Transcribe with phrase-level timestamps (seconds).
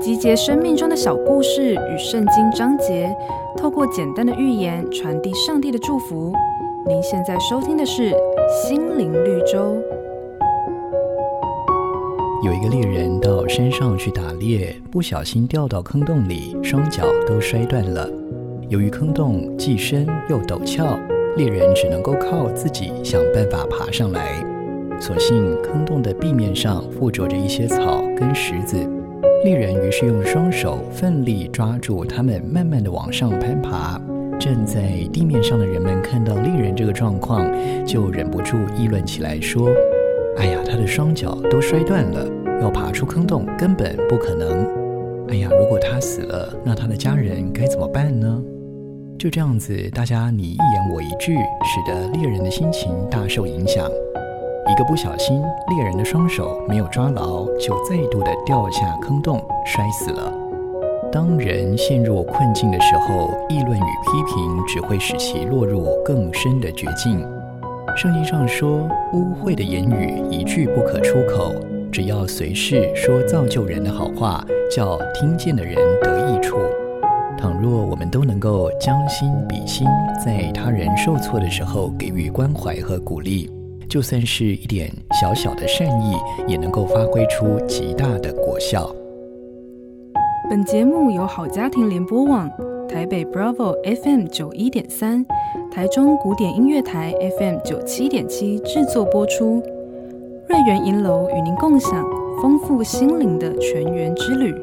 [0.00, 3.14] 集结生命中的小故事与圣经章节，
[3.56, 6.32] 透过简单的寓言传递上帝的祝福。
[6.86, 8.10] 您现在收听的是
[8.66, 9.58] 《心灵绿洲》。
[12.44, 18.08] 有一个猎人到山上去打猎，不小心掉到坑洞里，双脚都摔断了。
[18.68, 20.98] 由于坑洞既深又陡峭，
[21.36, 24.42] 猎人只能够靠自己想办法爬上来。
[25.08, 28.76] 所幸坑洞的壁面上附着着一些草跟石子，
[29.42, 33.98] 猎人于是用双手奋力抓住它们，慢慢地往上攀爬。
[34.38, 37.50] 站在地面上的人们看到猎人这个状况，
[37.86, 39.70] 就忍不住议论起来，说。
[40.36, 42.28] 哎呀，他的双脚都摔断了，
[42.60, 44.66] 要爬出坑洞根本不可能。
[45.28, 48.42] 哎呀，如果他死了，那他的家人该怎么办呢？
[49.18, 51.34] 就这样子，大家你一言我一句，
[51.64, 53.90] 使得猎人的心情大受影响。
[54.70, 60.32] 一个不小心，猎人的双手没有抓牢，就再度的掉下坑洞，摔死了。
[61.10, 67.26] 当人陷入困境的时候，议论与批评只会使其落入更深的绝境。
[67.96, 71.54] 圣经上说，污秽的言语一句不可出口，
[71.90, 76.58] 只要随时说造就人的好话，叫听见的人得益处。
[77.38, 79.86] 倘若我们都能够将心比心，
[80.22, 83.50] 在他人受挫的时候给予关怀和鼓励，
[83.88, 86.14] 就算是一点小小的善意，
[86.46, 88.94] 也能够发挥出极大的果效。
[90.50, 92.50] 本节目由好家庭联播网、
[92.88, 95.24] 台北 Bravo FM 九一点三。
[95.70, 99.62] 台中古典音乐台 FM 九七点七制作播出，
[100.48, 102.04] 瑞源银楼与您共享
[102.42, 104.54] 丰富心灵的全员之旅。